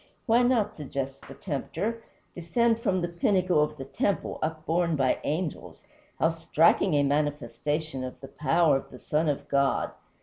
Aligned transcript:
"Why 0.25 0.41
not," 0.41 0.75
suggests 0.75 1.19
the 1.27 1.35
tempter, 1.35 2.01
"descend 2.33 2.79
from 2.79 3.01
the 3.01 3.07
pinnacle 3.07 3.61
of 3.61 3.77
the 3.77 3.85
temple 3.85 4.39
upborne 4.41 4.95
by 4.95 5.19
angels? 5.23 5.83
How 6.17 6.31
striking 6.31 6.95
a 6.95 7.03
manifestation 7.03 8.03
of 8.03 8.19
the 8.19 8.27
power 8.27 8.77
of 8.77 8.89
the 8.89 8.97
Son 8.97 9.29
of 9.29 9.47
God!" 9.47 9.91